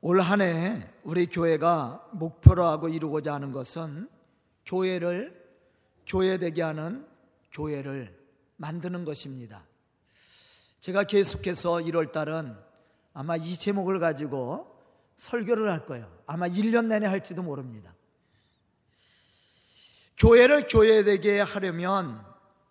[0.00, 4.08] 올 한 해 우리 교회가 목표로 하고 이루고자 하는 것은
[4.64, 5.36] 교회를
[6.06, 7.06] 교회되게 하는
[7.52, 8.16] 교회를
[8.56, 9.64] 만드는 것입니다.
[10.80, 12.56] 제가 계속해서 1월 달은
[13.12, 14.78] 아마 이 제목을 가지고
[15.16, 16.08] 설교를 할 거예요.
[16.26, 17.92] 아마 1년 내내 할지도 모릅니다.
[20.16, 22.24] 교회를 교회되게 하려면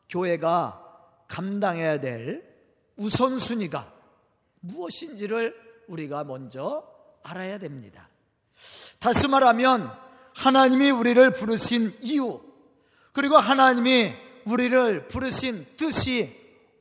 [0.10, 0.84] 교회가
[1.28, 2.48] 감당해야 될
[2.96, 3.94] 우선순위가
[4.62, 5.56] 무엇인지를
[5.88, 6.97] 우리가 먼저
[7.28, 8.10] 알아야 됩니다.
[9.00, 9.92] 다시 말하면
[10.34, 12.42] 하나님이 우리를 부르신 이유,
[13.12, 16.36] 그리고 하나님이 우리를 부르신 뜻이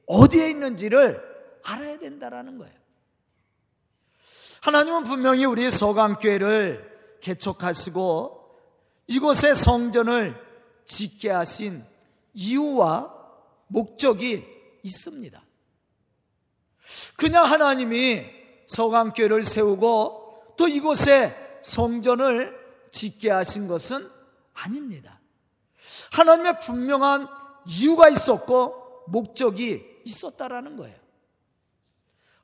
[0.06, 1.20] 어디에 있는지를
[1.64, 2.74] 알아야 된다라는 거예요.
[4.60, 8.58] 하나님은 분명히 우리 서강교회를 개척하시고
[9.08, 10.41] 이곳에 성전을
[10.84, 11.84] 짓게 하신
[12.34, 13.12] 이유와
[13.69, 14.47] 목적이
[14.83, 15.42] 있습니다.
[17.16, 18.27] 그냥 하나님이
[18.66, 20.26] 서강교회를 세우고
[20.56, 22.56] 또 이곳에 성전을
[22.91, 24.11] 짓게 하신 것은
[24.55, 25.20] 아닙니다.
[26.12, 27.28] 하나님의 분명한
[27.67, 30.97] 이유가 있었고 목적이 있었다라는 거예요.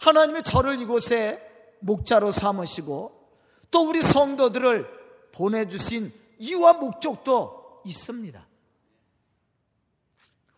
[0.01, 1.41] 하나님의 저를 이곳에
[1.81, 3.31] 목자로 삼으시고
[3.71, 8.47] 또 우리 성도들을 보내주신 이유와 목적도 있습니다.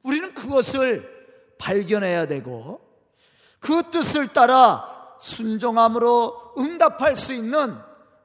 [0.03, 2.81] 우리는 그것을 발견해야 되고
[3.61, 7.77] 그 뜻을 따라 순종함으로 응답할 수 있는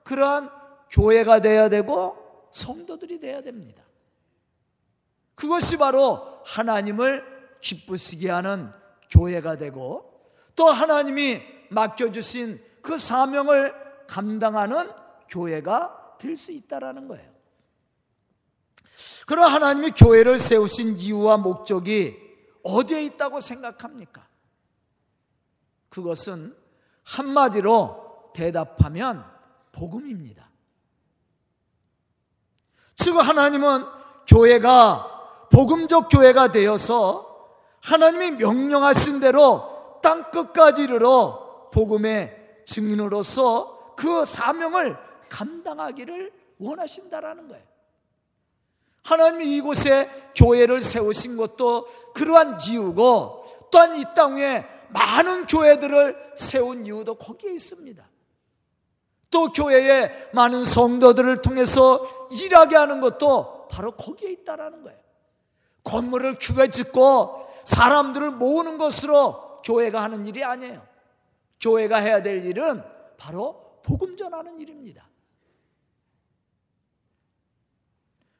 [0.03, 0.49] 그러한
[0.89, 3.83] 교회가 되어야 되고 성도들이 되어야 됩니다.
[5.35, 7.23] 그것이 바로 하나님을
[7.61, 8.71] 기쁘시게 하는
[9.09, 13.73] 교회가 되고 또 하나님이 맡겨주신 그 사명을
[14.07, 14.91] 감당하는
[15.29, 17.29] 교회가 될 수 있다라는 거예요.
[19.25, 22.17] 그러 하나님이 교회를 세우신 이유와 목적이
[22.63, 24.27] 어디에 있다고 생각합니까?
[25.89, 26.55] 그것은
[27.09, 29.25] 한마디로 대답하면
[29.71, 30.47] 복음입니다.
[32.95, 33.85] 즉 하나님은
[34.27, 37.49] 교회가 복음적 교회가 되어서
[37.81, 44.97] 하나님이 명령하신 대로 땅 끝까지 이르러 복음의 증인으로서 그 사명을
[45.29, 47.63] 감당하기를 원하신다라는 거예요.
[49.03, 57.15] 하나님이 이곳에 교회를 세우신 것도 그러한 이유고 또한 이 땅 위에 많은 교회들을 세운 이유도
[57.15, 58.07] 거기에 있습니다.
[59.31, 64.97] 또 교회에 많은 성도들을 통해서 일하게 하는 것도 바로 거기에 있다라는 거예요.
[65.83, 70.85] 건물을 크게 짓고 사람들을 모으는 것으로 교회가 하는 일이 아니에요.
[71.59, 72.83] 교회가 해야 될 일은
[73.17, 75.07] 바로 복음 전하는 일입니다.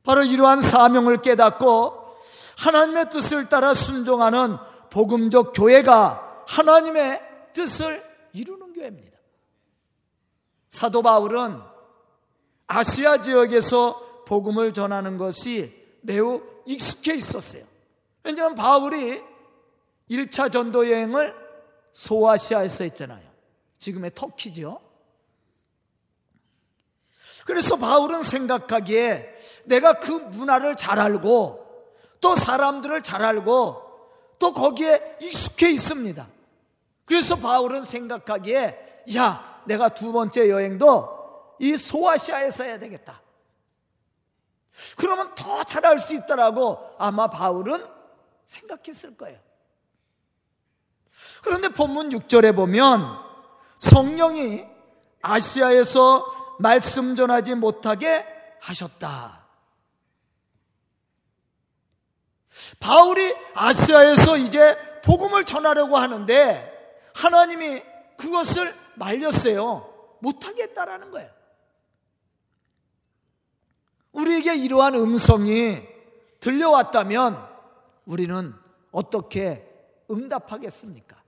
[0.04, 2.16] 바로 이러한 사명을 깨닫고
[2.58, 4.58] 하나님의 뜻을 따라 순종하는
[4.90, 7.22] 복음적 교회가 하나님의
[7.54, 9.18] 뜻을 이루는 교회입니다.
[10.68, 11.62] 사도 바울은
[12.66, 17.66] 아시아 지역에서 복음을 전하는 것이 매우 익숙해 있었어요.
[18.24, 19.24] 왜냐하면 바울이
[20.10, 21.36] 1차 전도 여행을
[21.94, 23.30] 소아시아에서 했잖아요.
[23.78, 24.82] 지금의 터키죠.
[27.46, 31.68] 그래서 바울은 생각하기에 내가 그 문화를 잘 알고
[32.22, 33.84] 또 사람들을 잘 알고
[34.40, 36.39] 또 거기에 익숙해 있습니다.
[37.10, 43.24] 그래서 바울은 생각하기에 야 내가 두 번째 여행도 이 소아시아에서 해야 되겠다.
[44.96, 47.84] 그러면 더 잘할 수 있다라고 아마 바울은
[48.46, 49.40] 생각했을 거예요.
[51.44, 53.18] 그런데 본문 6절에 보면
[53.80, 54.64] 성령이
[55.24, 58.24] 아시아에서 말씀 전하지 못하게
[58.62, 59.48] 하셨다.
[62.80, 66.79] 바울이 아시아에서 이제 복음을 전하려고 하는데
[67.20, 67.84] 하나님이
[68.18, 70.18] 그것을 말렸어요.
[70.22, 71.30] 못하겠다라는 거예요.
[74.14, 75.86] 우리에게 이러한 음성이
[76.40, 77.48] 들려왔다면
[78.06, 78.54] 우리는
[78.92, 79.66] 어떻게
[80.10, 81.22] 응답하겠습니까?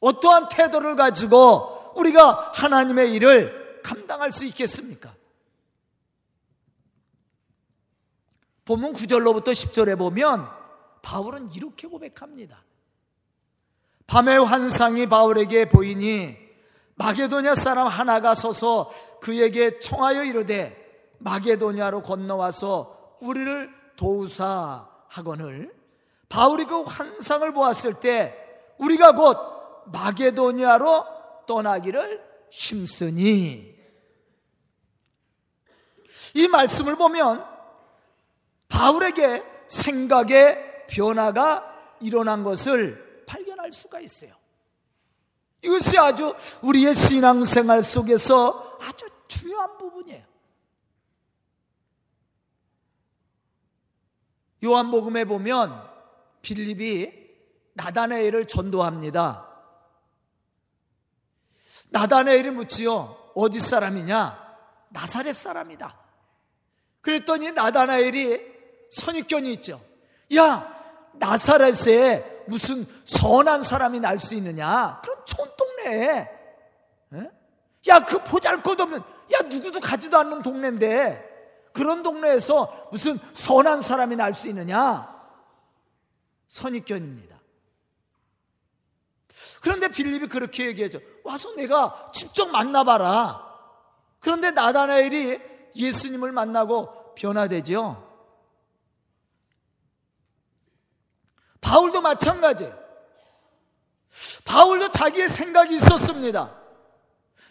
[0.00, 5.14] 어떠한 태도를 가지고 우리가 하나님의 일을 감당할 수 있겠습니까?
[8.64, 10.48] 본문 9절로부터 10절에 보면
[11.02, 12.64] 바울은 이렇게 고백합니다.
[14.06, 16.36] 밤의 환상이 바울에게 보이니
[16.94, 20.84] 마게도냐 사람 하나가 서서 그에게 청하여 이르되
[21.18, 25.74] 마게도냐로 건너와서 우리를 도우사 하거늘.
[26.28, 28.34] 바울이 그 환상을 보았을 때
[28.78, 29.36] 우리가 곧
[29.92, 31.04] 마게도냐로
[31.46, 33.76] 떠나기를 힘쓰니.
[36.34, 37.44] 이 말씀을 보면
[38.68, 44.34] 바울에게 생각의 변화가 일어난 것을 발견할 수가 있어요.
[45.62, 50.24] 이것이 아주 우리의 신앙생활 속에서 아주 중요한 부분이에요.
[54.64, 55.82] 요한복음에 보면
[56.42, 57.12] 빌립이
[57.74, 59.46] 나다나엘을 전도합니다.
[61.90, 63.32] 나다나엘이 묻지요.
[63.34, 64.46] 어디 사람이냐?
[64.90, 65.98] 나사렛 사람이다.
[67.00, 68.40] 그랬더니 나다나엘이
[68.90, 69.80] 선입견이 있죠.
[70.34, 70.72] 야,
[71.14, 75.00] 나사렛에 무슨 선한 사람이 날 수 있느냐?
[75.02, 76.30] 그런 촌동네에.
[77.14, 77.30] 에?
[77.88, 84.16] 야, 그 보잘 것 없는, 야, 누구도 가지도 않는 동네인데, 그런 동네에서 무슨 선한 사람이
[84.16, 85.14] 날 수 있느냐?
[86.48, 87.36] 선입견입니다.
[89.60, 91.00] 그런데 빌립이 그렇게 얘기하죠.
[91.24, 93.44] 와서 내가 직접 만나봐라.
[94.20, 95.40] 그런데 나다나엘이
[95.74, 98.05] 예수님을 만나고 변화되죠.
[101.66, 102.72] 바울도 마찬가지예요.
[104.44, 106.54] 바울도 자기의 생각이 있었습니다.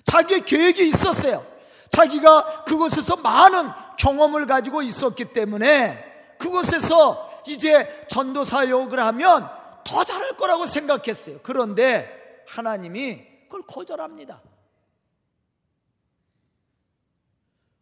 [0.06, 1.46] 자기의 계획이 있었어요.
[1.90, 3.70] 자기가 그곳에서 많은
[4.00, 9.50] 경험을 가지고 있었기 때문에 그곳에서 이제 전도 사역을 하면
[9.84, 11.40] 더 잘할 거라고 생각했어요.
[11.44, 14.42] 그런데 하나님이 그걸 거절합니다.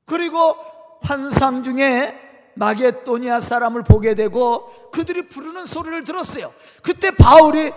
[0.05, 0.57] 그리고
[1.01, 2.22] 환상 중에
[2.55, 6.53] 마게도니아 사람을 보게 되고 그들이 부르는 소리를 들었어요.
[6.81, 7.71] 그때 바울이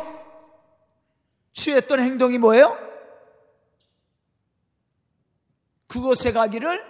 [1.52, 2.76] 취했던 행동이 뭐예요?
[5.87, 6.84] 그곳에 가기를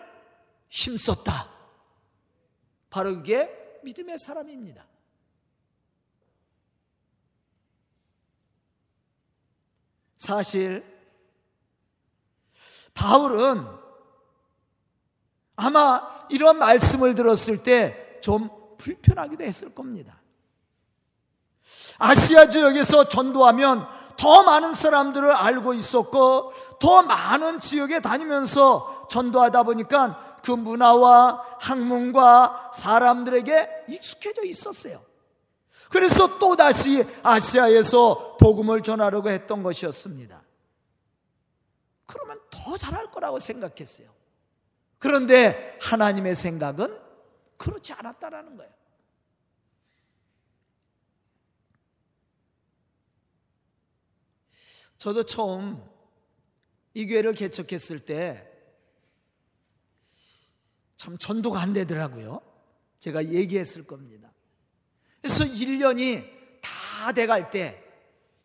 [0.69, 1.51] 힘썼다.
[2.91, 4.87] 바로 그게 믿음의 사람입니다.
[10.17, 10.85] 사실
[12.95, 13.86] 바울은
[15.57, 20.21] 아마 이런 말씀을 들었을 때 좀 불편하기도 했을 겁니다.
[21.99, 23.87] 아시아 지역에서 전도하면
[24.17, 33.85] 더 많은 사람들을 알고 있었고 더 많은 지역에 다니면서 전도하다 보니까 그 문화와 학문과 사람들에게
[33.91, 35.05] 익숙해져 있었어요.
[35.89, 40.43] 그래서 또다시 아시아에서 복음을 전하려고 했던 것이었습니다.
[42.07, 44.16] 그러면 더 잘할 거라고 생각했어요.
[44.99, 46.99] 그런데 하나님의 생각은
[47.57, 48.73] 그렇지 않았다라는 거예요.
[54.99, 55.83] 저도 처음
[56.95, 58.57] 이 교회를 개척했을 때
[60.97, 62.41] 참 전도가 안 되더라고요.
[62.99, 64.33] 제가 얘기했을 겁니다.
[65.21, 66.27] 그래서 1년이
[66.63, 67.83] 다 돼갈 때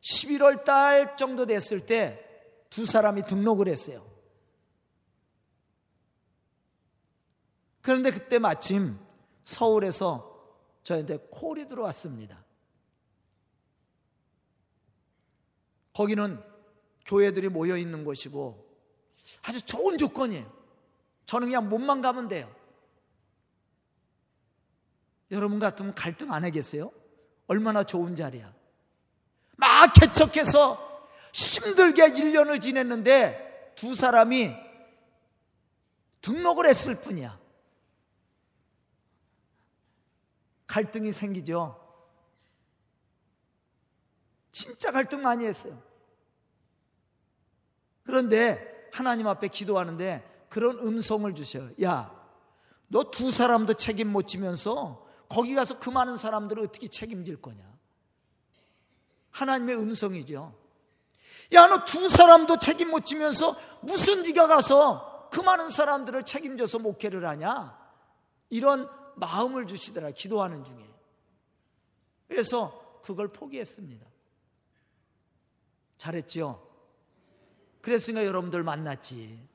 [0.01, 2.27] 11월 달 정도 됐을 때
[2.69, 4.09] 두 사람이 등록을 했어요.
[7.81, 8.99] 그런데 그때 마침
[9.43, 10.31] 서울에서
[10.83, 12.43] 저한테 콜이 들어왔습니다.
[15.93, 16.41] 거기는
[17.05, 18.67] 교회들이 모여 있는 곳이고
[19.43, 20.51] 아주 좋은 조건이에요.
[21.25, 22.53] 저는 그냥 몸만 가면 돼요.
[25.31, 26.91] 여러분 같으면 갈등 안 하겠어요?
[27.47, 28.53] 얼마나 좋은 자리야.
[29.57, 34.53] 막 개척해서 힘들게 1년을 지냈는데 두 사람이
[36.21, 37.40] 등록을 했을 뿐이야.
[40.71, 41.77] 갈등이 생기죠.
[44.53, 45.77] 진짜 갈등 많이 했어요.
[48.03, 51.71] 그런데 하나님 앞에 기도하는데 그런 음성을 주셔요.
[51.83, 52.17] 야,
[52.87, 57.61] 너 두 사람도 책임 못 지면서 거기 가서 그 많은 사람들을 어떻게 책임질 거냐?
[59.31, 60.55] 하나님의 음성이죠.
[61.53, 67.27] 야, 너 두 사람도 책임 못 지면서 무슨 네가 가서 그 많은 사람들을 책임져서 목회를
[67.27, 67.77] 하냐?
[68.49, 68.89] 이런
[69.21, 70.83] 마음을 주시더라, 기도하는 중에.
[72.27, 74.05] 그래서 그걸 포기했습니다.
[75.97, 76.67] 잘했죠?
[77.81, 79.47] 그랬으니까 여러분들 만났지.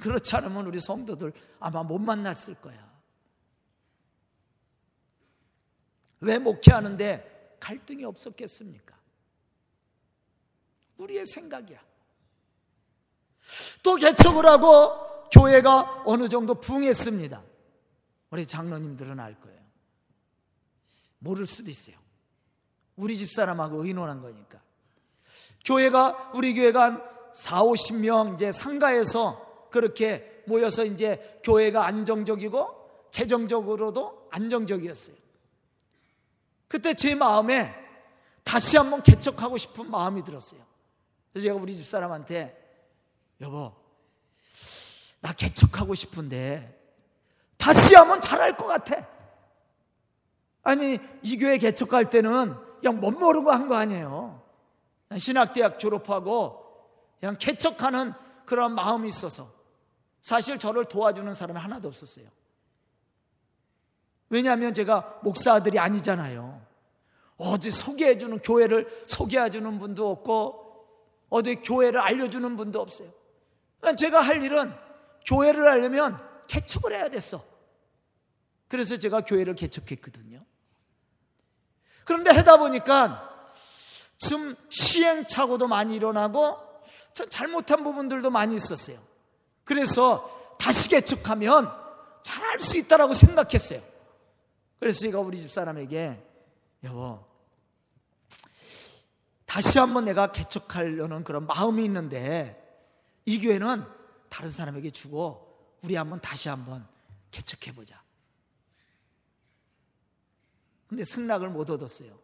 [0.00, 2.86] 그렇지 않으면 우리 성도들 아마 못 만났을 거야.
[6.20, 8.96] 왜 목회하는데 갈등이 없었겠습니까?
[10.96, 11.84] 우리의 생각이야.
[13.82, 17.42] 또 개척을 하고 교회가 어느 정도 붕했습니다.
[18.30, 19.60] 우리 장로님들은 알 거예요.
[21.18, 21.96] 모를 수도 있어요.
[22.96, 24.60] 우리 집 사람하고 의논한 거니까.
[25.64, 35.16] 교회가, 우리 교회가 한 4, 50명 이제 상가에서 그렇게 모여서 이제 교회가 안정적이고 재정적으로도 안정적이었어요.
[36.68, 37.74] 그때 제 마음에
[38.42, 40.64] 다시 한번 개척하고 싶은 마음이 들었어요.
[41.32, 42.56] 그래서 제가 우리 집 사람한테
[43.40, 43.74] 여보,
[45.20, 46.75] 나 개척하고 싶은데
[47.56, 49.06] 다시 하면 잘할 것 같아.
[50.62, 54.42] 아니, 이 교회 개척할 때는 그냥 멋 모르고 한 거 아니에요.
[55.16, 56.64] 신학대학 졸업하고
[57.20, 58.12] 그냥 개척하는
[58.44, 59.48] 그런 마음이 있어서
[60.20, 62.26] 사실 저를 도와주는 사람이 하나도 없었어요.
[64.28, 66.60] 왜냐하면 제가 목사들이 아니잖아요.
[67.36, 70.86] 어디 소개해주는 교회를 소개해주는 분도 없고
[71.28, 73.08] 어디 교회를 알려주는 분도 없어요.
[73.80, 74.74] 그러니까 제가 할 일은
[75.26, 77.44] 교회를 하려면 개척을 해야 됐어.
[78.68, 80.44] 그래서 제가 교회를 개척했거든요.
[82.04, 83.48] 그런데 하다 보니까
[84.18, 86.58] 좀 시행착오도 많이 일어나고
[87.28, 88.98] 잘못한 부분들도 많이 있었어요.
[89.64, 91.70] 그래서 다시 개척하면
[92.22, 93.82] 잘할 수 있다라고 생각했어요.
[94.78, 96.22] 그래서 제가 우리 집 사람에게
[96.84, 97.24] 여보
[99.44, 102.62] 다시 한번 내가 개척하려는 그런 마음이 있는데
[103.24, 103.84] 이 교회는
[104.28, 105.45] 다른 사람에게 주고
[105.86, 106.84] 우리 한번 다시 한번
[107.30, 108.02] 개척해 보자.
[110.88, 112.18] 근데 승낙을 못 얻었어요.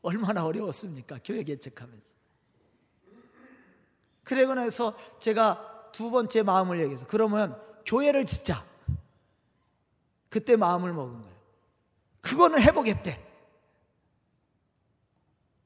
[0.00, 1.18] 얼마나 어려웠습니까?
[1.22, 2.16] 교회 개척하면서.
[4.22, 8.66] 그러고 나서 제가 두 번째 마음을 얘기해서 그러면 교회를 짓자.
[10.30, 11.36] 그때 마음을 먹은 거예요.
[12.22, 13.22] 그거는 해보겠대.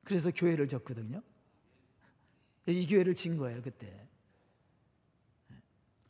[0.03, 1.23] 그래서 교회를 졌거든요.
[2.67, 4.09] 이 교회를 진 거예요, 그때.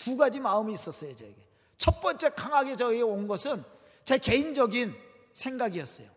[0.09, 1.37] 두 가지 마음이 있었어요, 저에게.
[1.77, 3.63] 첫 번째 강하게 저에게 온 것은
[4.07, 4.97] 제 개인적인
[5.35, 6.09] 생각이었어요.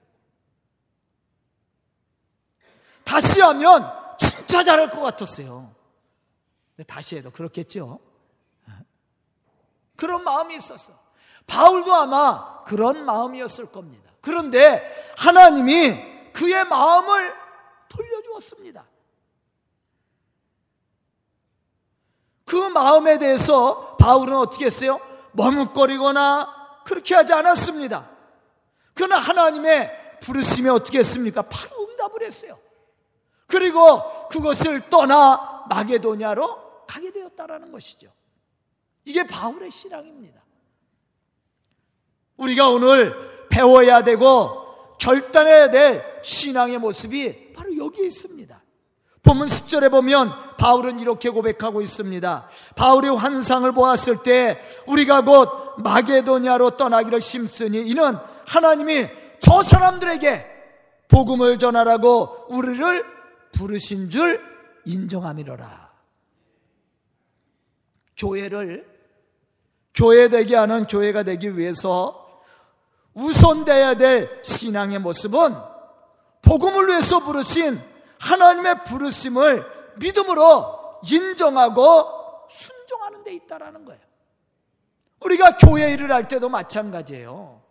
[3.04, 5.76] 다시 하면 진짜 잘할 것 같았어요.
[6.88, 8.00] 다시 해도 그렇겠죠.
[9.98, 10.98] 그런 마음이 있었어.
[11.46, 14.10] 바울도 아마 그런 마음이었을 겁니다.
[14.22, 17.36] 그런데 하나님이 그의 마음을
[17.90, 18.88] 돌려주었습니다.
[22.52, 25.00] 그 마음에 대해서 바울은 어떻게 했어요?
[25.32, 28.10] 머뭇거리거나 그렇게 하지 않았습니다.
[28.94, 31.44] 그러나 하나님의 부르심에 어떻게 했습니까?
[31.44, 32.60] 바로 응답을 했어요.
[33.48, 38.12] 그리고 그것을 떠나 마게도냐로 가게 되었다라는 것이죠.
[39.06, 40.42] 이게 바울의 신앙입니다.
[42.36, 48.61] 우리가 오늘 배워야 되고 결단해야 될 신앙의 모습이 바로 여기에 있습니다.
[49.24, 52.50] 본문 10절에 보면 바울은 이렇게 고백하고 있습니다.
[52.76, 59.08] 바울의 환상을 보았을 때 우리가 곧 마게도냐로 떠나기를 심쓰니 이는 하나님이
[59.40, 60.48] 저 사람들에게
[61.08, 63.06] 복음을 전하라고 우리를
[63.52, 64.42] 부르신 줄
[64.86, 65.92] 인정함이로라.
[68.18, 68.88] 교회를
[69.94, 72.42] 교회되게 하는 교회가 되기 위해서
[73.14, 75.56] 우선돼야 될 신앙의 모습은
[76.42, 77.91] 복음을 위해서 부르신
[78.22, 79.66] 하나님의 부르심을
[79.98, 84.02] 믿음으로 인정하고 순종하는 데 있다라는 거예요.
[85.22, 87.62] 우리가 교회 일을 할 때도 마찬가지예요.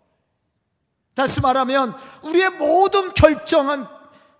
[1.14, 3.86] 다시 말하면 우리의 모든 결정은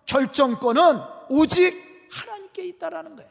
[0.07, 3.31] 결정권은 오직 하나님께 있다라는 거예요.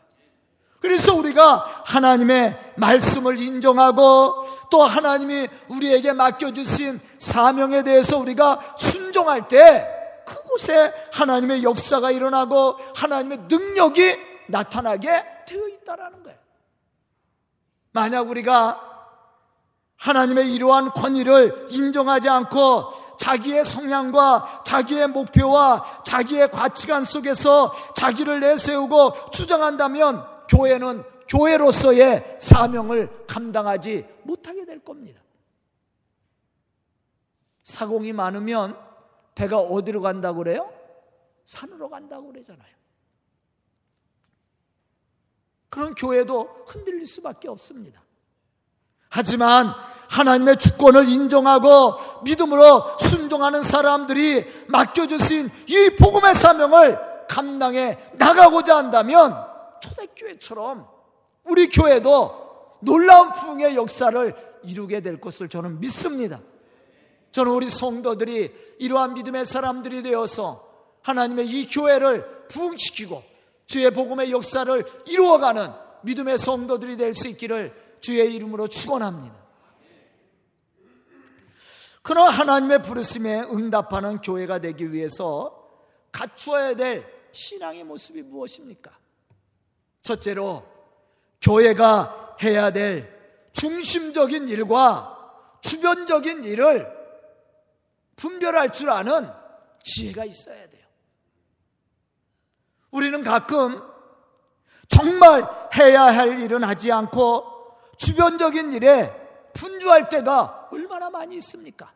[0.80, 9.99] 그래서 우리가 하나님의 말씀을 인정하고 또 하나님이 우리에게 맡겨주신 사명에 대해서 우리가 순종할 때
[10.30, 14.18] 그곳에 하나님의 역사가 일어나고 하나님의 능력이
[14.48, 15.10] 나타나게
[15.48, 16.38] 되어 있다라는 거예요.
[17.92, 18.86] 만약 우리가
[19.98, 30.26] 하나님의 이러한 권위를 인정하지 않고 자기의 성향과 자기의 목표와 자기의 가치관 속에서 자기를 내세우고 주장한다면
[30.48, 35.22] 교회는 교회로서의 사명을 감당하지 못하게 될 겁니다.
[37.64, 38.89] 사공이 많으면
[39.36, 40.72] 배가 어디로 간다고 그래요?
[41.46, 42.80] 산으로 간다고 그러잖아요.
[45.70, 48.02] 그런 교회도 흔들릴 수밖에 없습니다.
[49.10, 49.74] 하지만
[50.10, 59.36] 하나님의 주권을 인정하고 믿음으로 순종하는 사람들이 맡겨주신 이 복음의 사명을 감당해 나가고자 한다면
[59.82, 60.88] 초대교회처럼
[61.44, 66.42] 우리 교회도 놀라운 부흥의 역사를 이루게 될 것을 저는 믿습니다.
[67.32, 70.68] 저는 우리 성도들이 이러한 믿음의 사람들이 되어서
[71.04, 73.24] 하나님의 이 교회를 부흥시키고
[73.68, 75.72] 주의 복음의 역사를 이루어가는
[76.04, 79.38] 믿음의 성도들이 될 수 있기를 주의 이름으로 축원합니다.
[82.02, 85.56] 그런 하나님의 부르심에 응답하는 교회가 되기 위해서
[86.12, 88.98] 갖추어야 될 신앙의 모습이 무엇입니까?
[90.02, 90.64] 첫째로
[91.42, 93.16] 교회가 해야 될
[93.54, 95.16] 중심적인 일과
[95.62, 96.99] 주변적인 일을
[98.20, 99.32] 분별할 줄 아는
[99.82, 100.86] 지혜가 있어야 돼요.
[102.92, 103.82] 우리는 가끔
[104.90, 105.48] 정말
[105.78, 107.46] 해야 할 일은 하지 않고
[107.98, 109.16] 주변적인 일에
[109.54, 111.94] 분주할 때가 얼마나 많이 있습니까?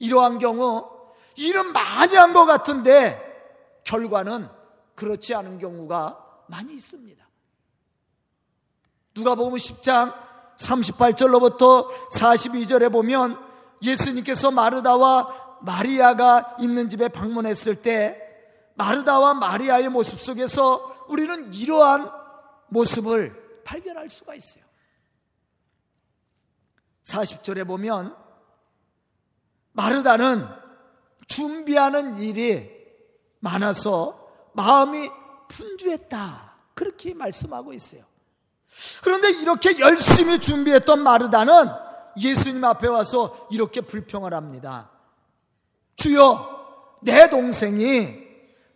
[0.00, 0.90] 이러한 경우
[1.36, 4.48] 일은 많이 한 것 같은데 결과는
[4.96, 7.24] 그렇지 않은 경우가 많이 있습니다.
[9.14, 10.12] 누가복음 10장
[10.56, 13.51] 38절로부터 42절에 보면
[13.82, 18.18] 예수님께서 마르다와 마리아가 있는 집에 방문했을 때
[18.74, 22.10] 마르다와 마리아의 모습 속에서 우리는 이러한
[22.68, 24.64] 모습을 발견할 수가 있어요.
[27.04, 28.16] 40절에 보면
[29.72, 30.48] 마르다는
[31.26, 32.70] 준비하는 일이
[33.40, 35.10] 많아서 마음이
[35.48, 36.56] 분주했다.
[36.74, 38.04] 그렇게 말씀하고 있어요.
[39.02, 41.68] 그런데 이렇게 열심히 준비했던 마르다는
[42.20, 44.90] 예수님 앞에 와서 이렇게 불평을 합니다.
[45.96, 48.22] 주여, 내 동생이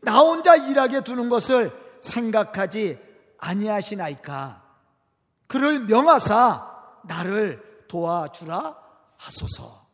[0.00, 2.98] 나 혼자 일하게 두는 것을 생각하지
[3.38, 4.62] 아니하시나이까.
[5.46, 8.76] 그를 명하사 나를 도와주라
[9.16, 9.86] 하소서.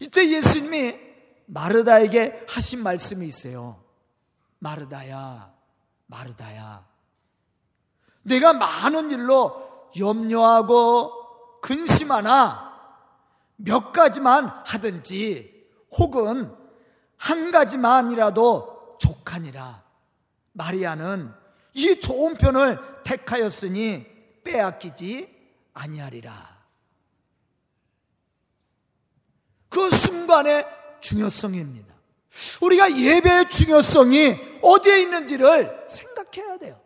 [0.00, 0.98] 이때 예수님이
[1.46, 3.82] 마르다에게 하신 말씀이 있어요.
[4.58, 5.52] 마르다야,
[6.06, 6.86] 마르다야.
[8.22, 12.72] 내가 많은 일로 염려하고 근심하나
[13.56, 15.66] 몇 가지만 하든지
[15.98, 16.54] 혹은
[17.16, 19.82] 한 가지만이라도 족하니라.
[20.52, 21.32] 마리아는
[21.74, 24.06] 이 좋은 편을 택하였으니
[24.44, 25.32] 빼앗기지
[25.72, 26.52] 아니하리라.
[29.68, 30.66] 그 순간의
[31.00, 31.94] 중요성입니다.
[32.60, 36.81] 우리가 예배의 중요성이 어디에 있는지를 생각해야 돼요.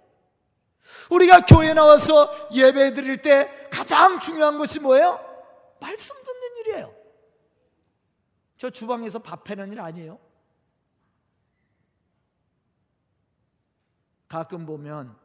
[1.10, 5.20] 우리가 교회 나와서 예배 드릴 때 가장 중요한 것이 뭐예요?
[5.80, 6.94] 말씀 듣는 일이에요.
[8.56, 10.18] 저 주방에서 밥 해는 일 아니에요.
[14.28, 15.16] 가끔 보면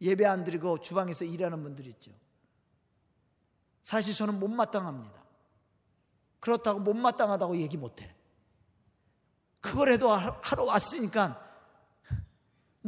[0.00, 2.12] 예배 안 드리고 주방에서 일하는 분들 있죠.
[3.82, 5.22] 사실 저는 못마땅합니다.
[6.40, 8.14] 그렇다고 못마땅하다고 얘기 못해.
[9.60, 11.47] 그걸 해도 하러 왔으니까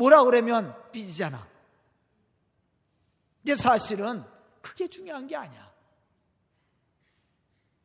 [0.01, 1.47] 뭐라 그러면 삐지잖아.
[3.43, 4.25] 이게 사실은
[4.63, 5.71] 그게 중요한 게 아니야.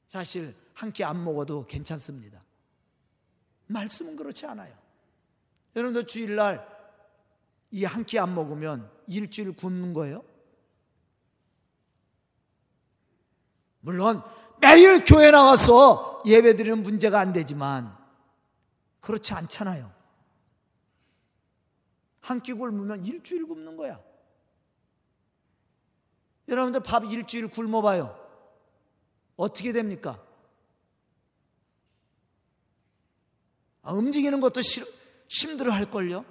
[0.07, 2.41] 사실 한 끼 안 먹어도 괜찮습니다.
[3.67, 4.73] 말씀은 그렇지 않아요.
[5.75, 6.65] 여러분들 주일날
[7.71, 10.23] 이 한 끼 안 먹으면 일주일 굶는 거예요?
[13.81, 14.23] 물론
[14.61, 17.93] 매일 교회 나와서 예배 드리는 문제가 안 되지만
[19.01, 19.93] 그렇지 않잖아요.
[22.25, 24.03] 한끼 굶으면 일주일 굶는 거야.
[26.47, 28.19] 여러분들 밥 일주일 굶어봐요.
[29.35, 30.25] 어떻게 됩니까?
[33.83, 34.87] 아, 움직이는 것도 싫어,
[35.29, 36.25] 힘들어 할걸요?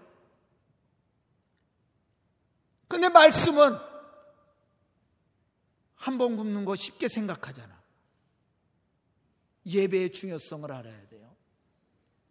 [2.88, 3.78] 근데 말씀은
[5.94, 7.80] 한 번 굶는 거 쉽게 생각하잖아.
[9.64, 11.34] 예배의 중요성을 알아야 돼요.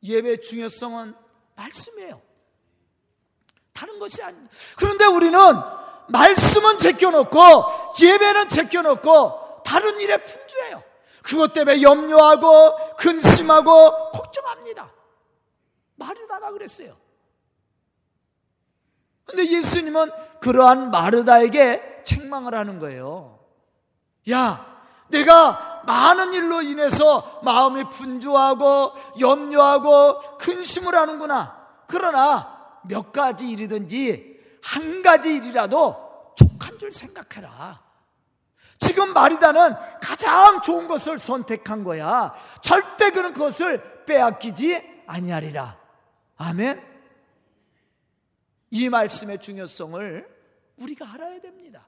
[0.03, 1.15] 예배의 중요성은
[1.55, 2.32] 말씀이에요.
[3.73, 4.37] 다른 것이 아니.
[4.77, 5.39] 그런데 우리는
[6.07, 7.39] 말씀은 제껴놓고
[8.01, 10.83] 예배는 제껴놓고 다른 일에 분주해요.
[11.23, 14.91] 그것 때문에 염려하고 근심하고 걱정합니다.
[15.95, 16.97] 마르다가 그랬어요.
[19.25, 23.39] 근데 예수님은 그러한 마르다에게 책망을 하는 거예요.
[24.29, 24.73] 야,
[25.07, 31.63] 내가 많은 일로 인해서 마음이 분주하고 염려하고 근심을 하는구나.
[31.87, 32.52] 그러나
[32.85, 37.81] 몇 가지 일이든지 한 가지 일이라도 족한 줄 생각해라.
[38.79, 42.33] 지금 마리다는 가장 좋은 것을 선택한 거야.
[42.61, 45.79] 절대 그는 그것을 빼앗기지 아니하리라.
[46.37, 46.83] 아멘.
[48.71, 50.27] 이 말씀의 중요성을
[50.77, 51.87] 우리가 알아야 됩니다.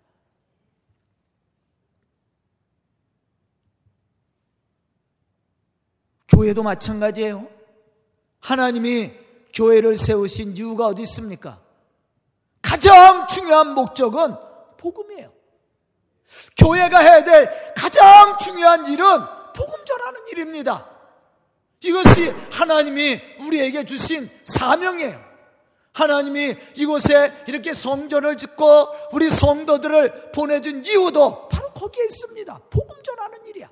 [6.28, 7.48] 교회도 마찬가지예요.
[8.40, 9.25] 하나님이
[9.56, 11.60] 교회를 세우신 이유가 어디 있습니까?
[12.62, 14.36] 가장 중요한 목적은
[14.78, 15.32] 복음이에요.
[16.58, 19.06] 교회가 해야 될 가장 중요한 일은
[19.56, 20.90] 복음 전하는 일입니다.
[21.80, 25.24] 이것이 하나님이 우리에게 주신 사명이에요.
[25.94, 32.60] 하나님이 이곳에 이렇게 성전을 짓고 우리 성도들을 보내준 이유도 바로 거기에 있습니다.
[32.70, 33.70] 복음 전하는 일이야.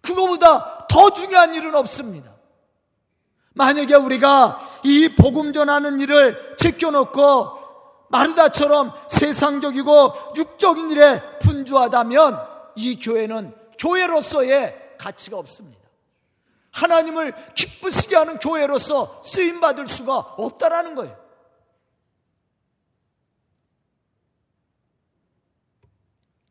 [0.00, 2.34] 그거보다 더 중요한 일은 없습니다.
[3.52, 12.38] 만약에 우리가 이 복음 전하는 일을 지켜놓고 마르다처럼 세상적이고 육적인 일에 분주하다면
[12.76, 15.80] 이 교회는 교회로서의 가치가 없습니다.
[16.72, 21.16] 하나님을 기쁘시게 하는 교회로서 쓰임 받을 수가 없다라는 거예요.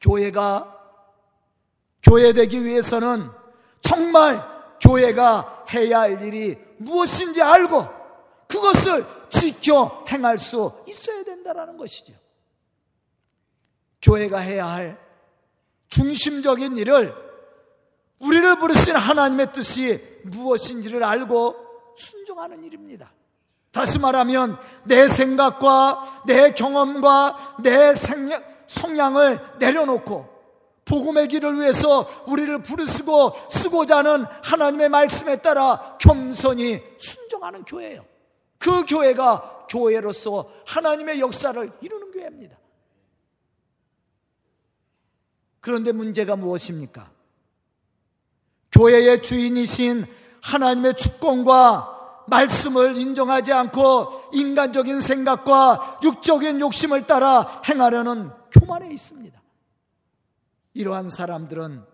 [0.02, 0.74] 교회가
[2.04, 3.32] 교회되기 위해서는
[3.80, 4.45] 정말
[4.82, 8.05] 교회가 해야 할 일이 무엇인지 알고
[8.56, 12.13] 그것을 지켜 행할 수 있어야 된다라는 것이죠.
[14.02, 14.98] 교회가 해야 할
[15.89, 17.13] 중심적인 일을
[18.20, 21.56] 우리를 부르신 하나님의 뜻이 무엇인지를 알고
[21.96, 23.12] 순종하는 일입니다.
[23.72, 30.34] 다시 말하면 내 생각과 내 경험과 내 생략, 성향을 내려놓고
[30.86, 38.14] 복음의 길을 위해서 우리를 부르시고 쓰고자 하는 하나님의 말씀에 따라 겸손히 순종하는 교회예요.
[38.65, 42.58] 그 교회가 교회로서 하나님의 역사를 이루는 교회입니다.
[45.60, 47.12] 그런데 문제가 무엇입니까?
[48.71, 50.08] 교회의 주인이신
[50.41, 59.39] 하나님의 주권과 말씀을 인정하지 않고 인간적인 생각과 육적인 욕심을 따라 행하려는 교만에 있습니다.
[60.73, 61.86] 이러한 사람들은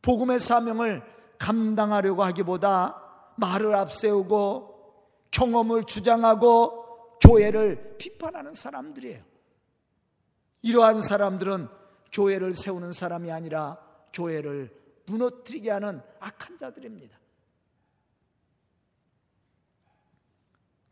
[0.00, 1.02] 복음의 사명을
[1.38, 3.02] 감당하려고 하기보다
[3.36, 4.69] 말을 앞세우고
[5.30, 9.22] 경험을 주장하고 교회를 비판하는 사람들이에요.
[10.62, 11.68] 이러한 사람들은
[12.12, 13.78] 교회를 세우는 사람이 아니라
[14.12, 14.74] 교회를
[15.06, 17.18] 무너뜨리게 하는 악한 자들입니다.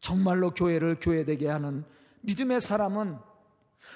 [0.00, 1.84] 정말로 교회를 교회되게 하는
[2.22, 3.18] 믿음의 사람은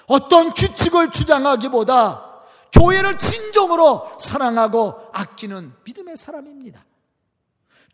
[0.07, 6.83] 어떤 규칙을 주장하기보다 교회를 진정으로 사랑하고 아끼는 믿음의 사람입니다.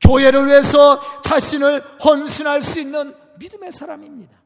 [0.01, 4.38] 교회를 위해서 자신을 헌신할 수 있는 믿음의 사람입니다.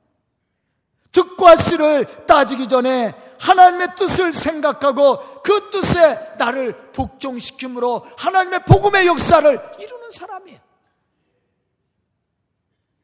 [1.12, 10.12] 득과 씨를 따지기 전에 하나님의 뜻을 생각하고 그 뜻에 나를 복종시킴으로 하나님의 복음의 역사를 이루는
[10.12, 10.60] 사람이에요.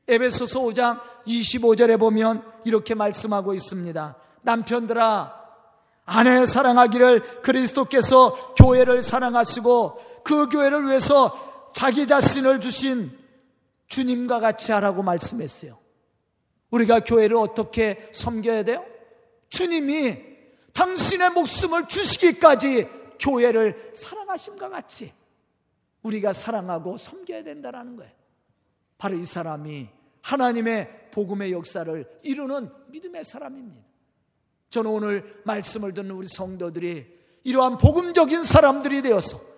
[0.08, 4.16] 에베소서 5장 25절에 보면 이렇게 말씀하고 있습니다.
[4.42, 5.40] 남편들아
[6.06, 11.49] 아내 사랑하기를 그리스도께서 교회를 사랑하시고 그 교회를 위해서
[11.80, 13.10] 자기 자신을 주신
[13.88, 15.80] 주님과 같이 하라고 말씀했어요.
[16.72, 18.86] 우리가 교회를 어떻게 섬겨야 돼요?
[19.48, 20.18] 주님이
[20.74, 22.86] 당신의 목숨을 주시기까지
[23.22, 25.14] 교회를 사랑하심과 같이
[26.04, 28.12] 우리가 사랑하고 섬겨야 된다는 거예요.
[28.98, 29.88] 바로 이 사람이
[30.22, 33.88] 하나님의 복음의 역사를 이루는 믿음의 사람입니다.
[34.70, 37.08] 저는 오늘 말씀을 듣는 우리 성도들이
[37.46, 39.49] 이러한 복음적인 사람들이 되어서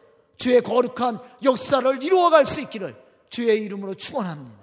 [0.41, 2.95] 주의 거룩한 역사를 이루어갈 수 있기를
[3.29, 4.59] 주의 이름으로 축원합니다.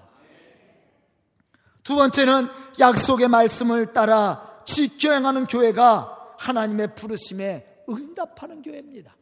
[1.84, 2.48] 두 번째는
[2.80, 9.16] 약속의 말씀을 따라 지켜 행하는 교회가 하나님의 부르심에 응답하는 교회입니다.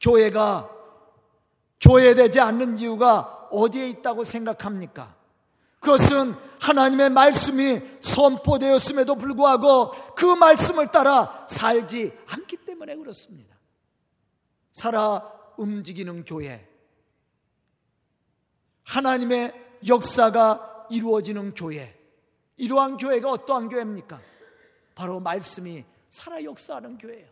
[0.00, 0.70] 교회가
[1.80, 5.16] 교회되지 않는 이유가 어디에 있다고 생각합니까?
[5.80, 13.51] 그것은 하나님의 말씀이 선포되었음에도 불구하고 그 말씀을 따라 살지 않기 때문에 그렇습니다.
[14.72, 16.66] 살아 움직이는 교회.
[18.84, 19.52] 하나님의
[19.86, 21.98] 역사가 이루어지는 교회.
[22.56, 24.20] 이러한 교회가 어떠한 교회입니까?
[24.94, 27.28] 바로 말씀이 살아 역사하는 교회예요.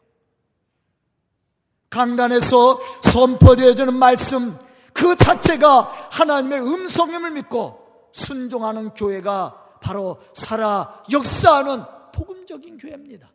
[1.91, 4.59] 강단에서 선포되어지는 말씀
[4.93, 13.31] 그 자체가 하나님의 음성임을 믿고 순종하는 교회가 바로 살아 역사하는 복음적인 교회입니다.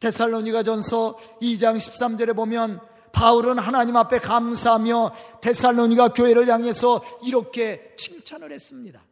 [0.00, 2.80] 데살로니가 전서 2장 13절에 보면
[3.12, 9.02] 바울은 하나님 앞에 감사하며 데살로니가 교회를 향해서 이렇게 칭찬을 했습니다.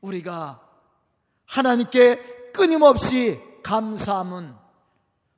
[0.00, 0.60] 우리가
[1.46, 4.54] 하나님께 끊임없이 감사함은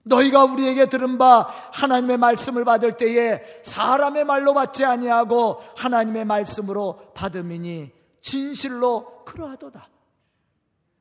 [0.04, 1.40] 너희가 우리에게 들은 바
[1.72, 9.88] 하나님의 말씀을 받을 때에 사람의 말로 받지 아니하고 하나님의 말씀으로 받음이니 진실로 그러하도다.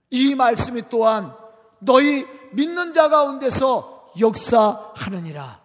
[0.10, 1.36] 이 말씀이 또한
[1.80, 5.62] 너희 믿는 자 가운데서 역사하느니라.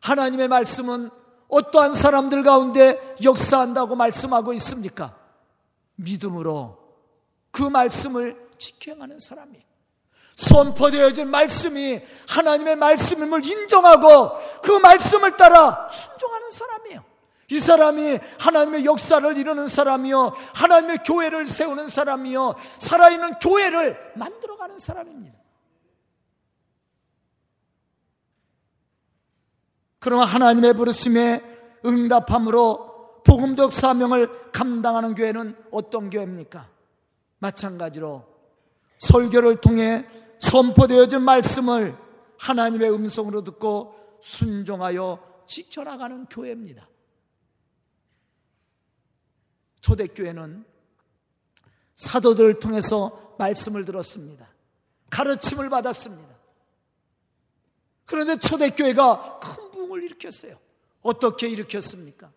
[0.00, 1.10] 하나님의 말씀은
[1.48, 5.16] 어떠한 사람들 가운데 역사한다고 말씀하고 있습니까?
[5.96, 6.78] 믿음으로
[7.50, 9.68] 그 말씀을 지켜가는 사람이
[10.36, 17.07] 선포되어진 말씀이 하나님의 말씀임을 인정하고 그 말씀을 따라 순종하는 사람이에요.
[17.50, 20.32] 이 사람이 하나님의 역사를 이루는 사람이요.
[20.54, 22.54] 하나님의 교회를 세우는 사람이요.
[22.78, 25.38] 살아있는 교회를 만들어가는 사람입니다.
[29.98, 31.42] 그러나 하나님의 부르심에
[31.84, 36.68] 응답함으로 복음적 사명을 감당하는 교회는 어떤 교회입니까?
[37.38, 38.24] 마찬가지로
[38.98, 40.06] 설교를 통해
[40.38, 41.96] 선포되어진 말씀을
[42.38, 46.88] 하나님의 음성으로 듣고 순종하여 지켜나가는 교회입니다.
[49.88, 50.66] 초대교회는
[51.96, 54.46] 사도들을 통해서 말씀을 들었습니다.
[55.08, 56.36] 가르침을 받았습니다.
[58.04, 60.58] 그런데 초대교회가 큰 부흥을 일으켰어요.
[61.00, 62.30] 어떻게 일으켰습니까?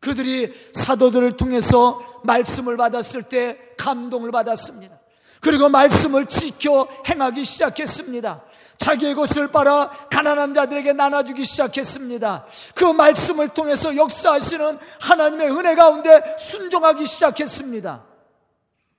[0.00, 4.97] 그들이 사도들을 통해서 말씀을 받았을 때 감동을 받았습니다.
[5.40, 8.42] 그리고 말씀을 지켜 행하기 시작했습니다.
[8.78, 12.46] 자기의 것을 빨아 가난한 자들에게 나눠주기 시작했습니다.
[12.74, 18.04] 그 말씀을 통해서 역사하시는 하나님의 은혜 가운데 순종하기 시작했습니다.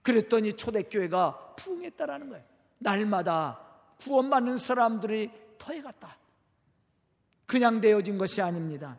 [0.02, 2.44] 그랬더니 초대교회가 부흥했다라는 거예요.
[2.78, 3.60] 날마다
[4.02, 6.18] 구원받는 사람들이 더해갔다.
[7.46, 8.98] 그냥 되어진 것이 아닙니다.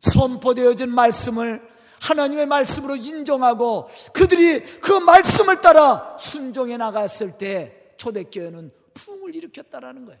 [0.00, 10.04] 선포되어진 말씀을 하나님의 말씀으로 인정하고 그들이 그 말씀을 따라 순종해 나갔을 때 초대교회는 풍을 일으켰다라는
[10.06, 10.20] 거예요.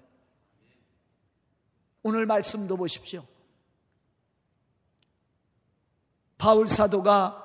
[2.02, 3.24] 오늘 말씀도 보십시오.
[6.38, 7.42] 바울 사도가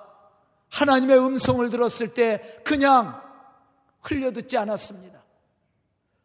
[0.70, 3.22] 하나님의 음성을 들었을 때 그냥
[4.02, 5.21] 흘려듣지 않았습니다.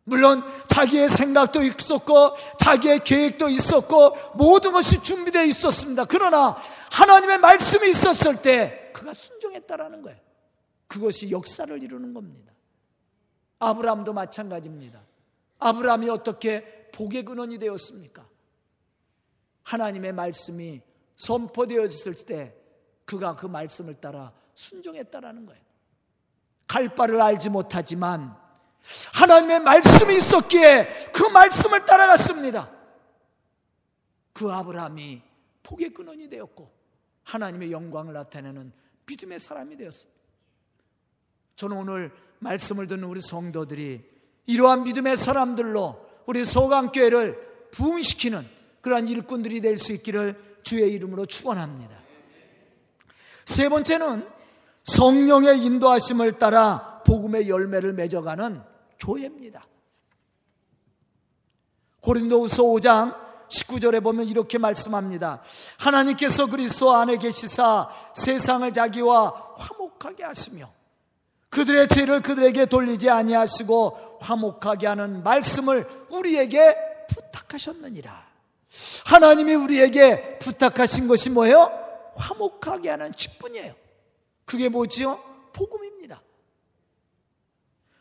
[0.08, 6.04] 물론 자기의 생각도 있었고 자기의 계획도 있었고 모든 것이 준비되어 있었습니다.
[6.04, 6.56] 그러나
[6.92, 10.18] 하나님의 말씀이 있었을 때 그가 순종했다라는 거예요.
[10.86, 12.52] 그것이 역사를 이루는 겁니다.
[13.58, 15.00] 아브라함도 마찬가지입니다.
[15.58, 18.24] 아브라함이 어떻게 복의 근원이 되었습니까?
[19.64, 20.82] 하나님의 말씀이
[21.16, 22.54] 선포되었을 때
[23.04, 25.60] 그가 그 말씀을 따라 순종했다라는 거예요.
[26.68, 28.45] 갈 바를 알지 못하지만
[29.14, 32.70] 하나님의 말씀이 있었기에 그 말씀을 따라갔습니다.
[34.32, 35.22] 그 아브라함이
[35.62, 36.70] 복의 근원이 되었고
[37.24, 38.72] 하나님의 영광을 나타내는
[39.06, 40.20] 믿음의 사람이 되었습니다.
[41.56, 44.04] 저는 오늘 말씀을 듣는 우리 성도들이
[44.46, 48.46] 이러한 믿음의 사람들로 우리 소강교회를 부흥시키는
[48.80, 51.96] 그러한 일꾼들이 될 수 있기를 주의 이름으로 축원합니다.
[53.44, 54.28] 세 번째는
[54.84, 58.62] 성령의 인도하심을 따라 복음의 열매를 맺어가는
[58.98, 59.66] 교회입니다.
[62.00, 65.42] 고린도후서 5장 19절에 보면 이렇게 말씀합니다.
[65.78, 70.70] 하나님께서 그리스도 안에 계시사 세상을 자기와 화목하게 하시며
[71.50, 76.76] 그들의 죄를 그들에게 돌리지 아니하시고 화목하게 하는 말씀을 우리에게
[77.08, 78.26] 부탁하셨느니라.
[79.06, 81.70] 하나님이 우리에게 부탁하신 것이 뭐예요?
[82.16, 83.74] 화목하게 하는 직분이에요.
[84.44, 85.18] 그게 뭐지요?
[85.52, 86.20] 복음입니다.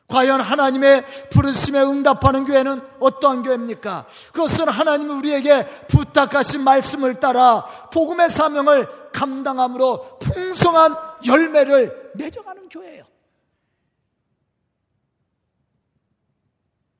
[0.07, 4.05] 과연 하나님의 부르심에 응답하는 교회는 어떠한 교회입니까?
[4.33, 10.95] 그것은 하나님이 우리에게 부탁하신 말씀을 따라 복음의 사명을 감당함으로 풍성한
[11.27, 13.05] 열매를 맺어가는 교회예요.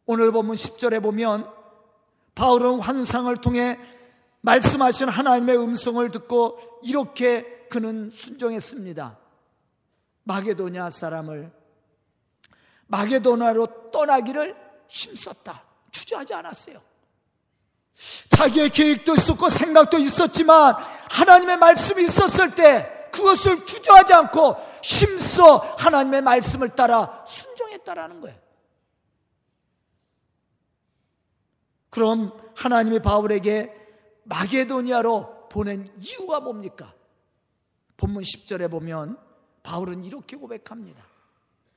[0.07, 1.47] 오늘 본문 10절에 보면
[2.33, 3.79] 바울은 환상을 통해
[4.41, 9.17] 말씀하신 하나님의 음성을 듣고 이렇게 그는 순종했습니다.
[10.23, 11.51] 마게도냐 사람을
[12.87, 14.55] 마게도나로 떠나기를
[14.87, 15.63] 힘썼다.
[15.91, 16.81] 주저하지 않았어요.
[18.29, 20.75] 자기의 계획도 있었고 생각도 있었지만
[21.09, 28.37] 하나님의 말씀이 있었을 때 그것을 주저하지 않고 힘써 하나님의 말씀을 따라 순종했다라는 거예요.
[31.89, 33.73] 그럼 하나님의 바울에게
[34.23, 36.93] 마게도니아로 보낸 이유가 뭡니까?
[37.95, 39.17] 본문 10절에 보면
[39.63, 41.05] 바울은 이렇게 고백합니다.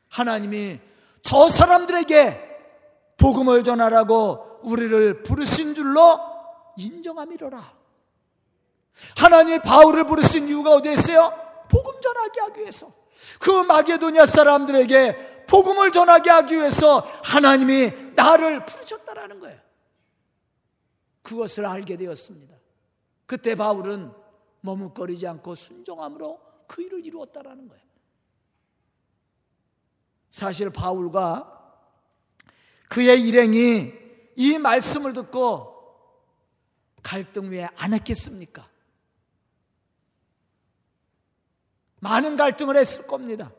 [0.08, 0.80] 하나님이
[1.22, 2.48] 저 사람들에게
[3.16, 6.20] 복음을 전하라고 우리를 부르신 줄로
[6.76, 7.78] 인정함이로라.
[9.16, 11.32] 하나님이 바울을 부르신 이유가 어디에 있어요?
[11.70, 12.92] 복음 전하게 하기 위해서.
[13.40, 19.58] 그 마게도냐 사람들에게 복음을 전하게 하기 위해서 하나님이 나를 부르셨다라는 거예요.
[21.22, 22.56] 그것을 알게 되었습니다.
[23.26, 24.12] 그때 바울은
[24.60, 27.87] 머뭇거리지 않고 순종함으로 그 일을 이루었다라는 거예요.
[30.38, 31.52] 사실 바울과
[32.88, 33.92] 그의 일행이
[34.36, 35.74] 이 말씀을 듣고
[37.02, 38.68] 갈등 위에 안 했겠습니까?
[41.98, 43.50] 많은 갈등을 했을 겁니다.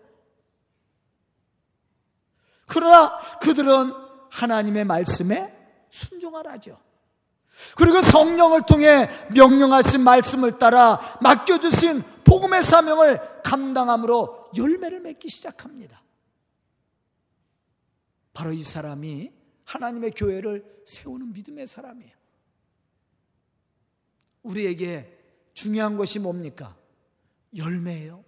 [2.66, 3.94] 그러나 그들은
[4.32, 5.54] 하나님의 말씀에
[5.90, 6.78] 순종하라죠.
[7.76, 16.02] 그리고 성령을 통해 명령하신 말씀을 따라 맡겨주신 복음의 사명을 감당함으로 열매를 맺기 시작합니다.
[18.40, 19.34] 바로 이 사람이
[19.66, 22.14] 하나님의 교회를 세우는 믿음의 사람이에요.
[24.44, 25.14] 우리에게
[25.54, 26.74] 중요한 것이 뭡니까?
[27.58, 28.24] 열매예요.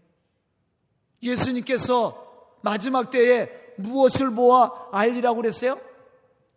[1.24, 3.47] 예수님께서 마지막 때에
[3.78, 5.80] 무엇을 보아 알리라고 그랬어요?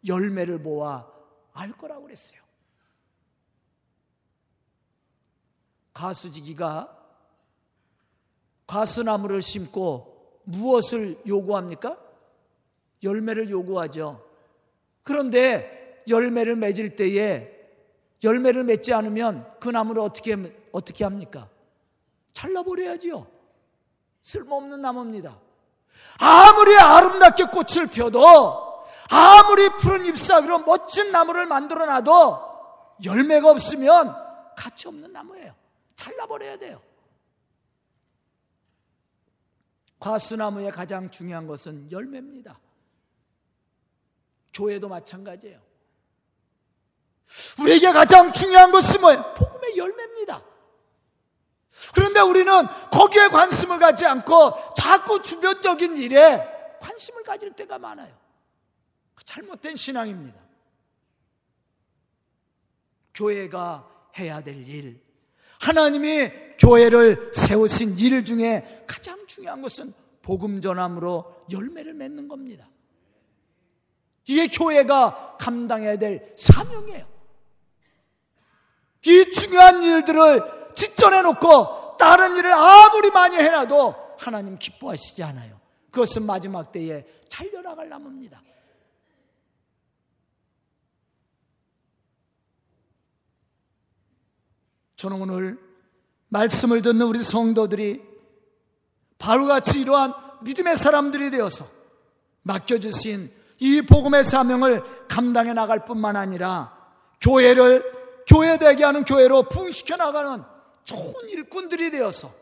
[0.05, 1.09] 열매를 보아
[1.53, 2.41] 알 거라고 그랬어요.
[5.93, 6.91] 가수지기가
[8.67, 12.04] 가수나무를 심고 무엇을 요구합니까?
[13.05, 14.25] 열매를 요구하죠.
[15.03, 17.51] 그런데 열매를 맺을 때에
[18.23, 20.37] 열매를 맺지 않으면 그 나무를 어떻게
[20.73, 21.49] 어떻게 합니까?
[22.33, 23.27] 잘라버려야지요.
[24.23, 25.39] 쓸모없는 나무입니다.
[26.19, 32.55] 아무리 아름답게 꽃을 펴도 아무리 푸른 잎사귀로 멋진 나무를 만들어 놔도
[33.05, 34.17] 열매가 없으면
[34.57, 35.55] 가치 없는 나무예요.
[35.97, 36.81] 잘라버려야 돼요.
[39.99, 42.59] 과수나무의 가장 중요한 것은 열매입니다.
[44.55, 45.61] 교회도 마찬가지예요.
[47.61, 49.35] 우리에게 가장 중요한 것은 뭐예요?
[49.35, 50.43] 복음의 열매입니다.
[51.95, 52.53] 그런데 우리는
[52.93, 58.17] 거기에 관심을 갖지 않고 자꾸 주변적인 일에 관심을 가질 때가 많아요.
[59.25, 60.39] 잘못된 신앙입니다.
[63.15, 63.89] 교회가
[64.19, 65.01] 해야 될 일,
[65.61, 72.69] 하나님이 교회를 세우신 일 중에 가장 중요한 것은 복음 전함으로 열매를 맺는 겁니다.
[74.27, 77.07] 이게 교회가 감당해야 될 사명이에요.
[79.07, 85.61] 이 중요한 일들을 뒷전에 놓고 다른 일을 아무리 많이 해놔도 하나님 기뻐하시지 않아요.
[85.91, 88.43] 그것은 마지막 때에 잘려나갈 나무입니다.
[94.97, 95.59] 저는 오늘
[96.29, 98.03] 말씀을 듣는 우리 성도들이
[99.19, 101.67] 바로 같이 이러한 믿음의 사람들이 되어서
[102.43, 106.77] 맡겨주신 이 복음의 사명을 감당해 나갈 뿐만 아니라
[107.21, 107.85] 교회를
[108.27, 110.43] 교회되게 하는 교회로 부흥시켜 나가는
[110.85, 112.33] 좋은 일꾼들이 되어서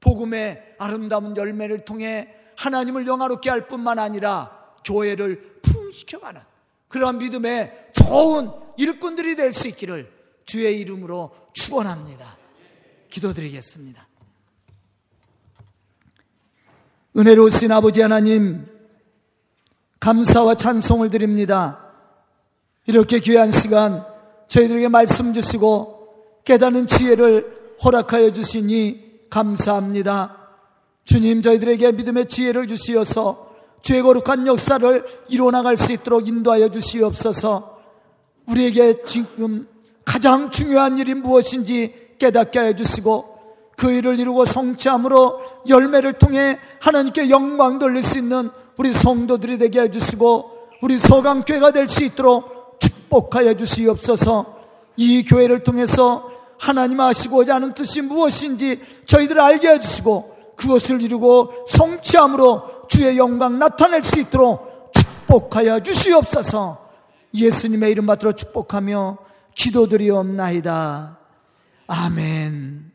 [0.00, 6.40] 복음의 아름다운 열매를 통해 하나님을 영화롭게 할 뿐만 아니라 교회를 부흥시켜가는
[6.88, 10.12] 그러한 믿음의 좋은 일꾼들이 될 수 있기를
[10.44, 12.36] 주의 이름으로 축원합니다.
[13.10, 14.06] 기도드리겠습니다.
[17.16, 18.75] 은혜로우신 아버지 하나님
[20.00, 21.80] 감사와 찬송을 드립니다.
[22.86, 24.04] 이렇게 귀한 시간
[24.48, 30.36] 저희들에게 말씀 주시고 깨닫는 지혜를 허락하여 주시니 감사합니다.
[31.04, 33.46] 주님 저희들에게 믿음의 지혜를 주시어서
[33.82, 37.78] 죄 거룩한 역사를 이뤄나갈 수 있도록 인도하여 주시옵소서
[38.48, 39.68] 우리에게 지금
[40.04, 43.36] 가장 중요한 일이 무엇인지 깨닫게 하여 주시고
[43.76, 50.50] 그 일을 이루고 성취함으로 열매를 통해 하나님께 영광 돌릴 수 있는 우리 성도들이 되게 해주시고
[50.82, 54.56] 우리 서강교회가 될 수 있도록 축복하여 주시옵소서
[54.96, 63.16] 이 교회를 통해서 하나님 하시고자 하는 뜻이 무엇인지 저희들 알게 해주시고 그것을 이루고 성취함으로 주의
[63.18, 66.86] 영광 나타낼 수 있도록 축복하여 주시옵소서
[67.34, 69.18] 예수님의 이름 받들어 축복하며
[69.54, 71.18] 기도드리옵나이다.
[71.86, 72.85] 아멘.